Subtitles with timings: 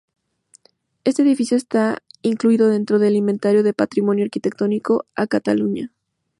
[1.03, 5.91] Este edificio está incluido dentro del Inventario del Patrimonio Arquitectónico de Cataluña.